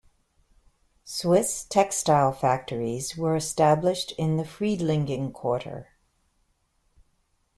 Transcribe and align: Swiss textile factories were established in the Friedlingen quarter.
Swiss 1.03 1.63
textile 1.63 2.31
factories 2.31 3.15
were 3.15 3.35
established 3.35 4.13
in 4.13 4.37
the 4.37 4.43
Friedlingen 4.43 5.31
quarter. 5.31 5.89